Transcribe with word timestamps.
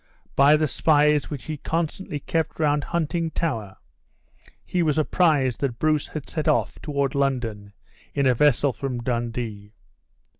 By 0.35 0.57
the 0.57 0.67
spies 0.67 1.29
which 1.29 1.43
he 1.43 1.57
constantly 1.57 2.19
kept 2.21 2.59
round 2.59 2.85
Huntingtower, 2.85 3.75
he 4.65 4.81
was 4.81 4.97
apprised 4.97 5.59
that 5.59 5.77
Bruce 5.77 6.07
had 6.07 6.27
set 6.27 6.47
off 6.47 6.79
toward 6.81 7.13
London 7.13 7.71
in 8.15 8.25
a 8.25 8.33
vessel 8.33 8.73
from 8.73 9.03
Dundee. 9.03 9.73